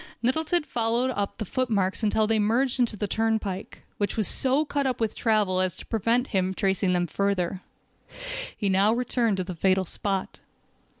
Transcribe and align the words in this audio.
Nettleton 0.23 0.63
followed 0.63 1.11
up 1.11 1.37
the 1.37 1.45
footmarks 1.45 2.01
until 2.01 2.25
they 2.25 2.39
merged 2.39 2.79
into 2.79 2.97
the 2.97 3.05
turnpike, 3.07 3.83
which 3.99 4.17
was 4.17 4.27
so 4.27 4.65
cut 4.65 4.87
up 4.87 4.99
with 4.99 5.15
travel 5.15 5.59
as 5.59 5.75
to 5.77 5.85
prevent 5.85 6.29
him 6.29 6.55
tracing 6.55 6.93
them 6.93 7.05
further. 7.05 7.61
He 8.57 8.67
now 8.67 8.93
returned 8.93 9.37
to 9.37 9.43
the 9.43 9.53
fatal 9.53 9.85
spot. 9.85 10.39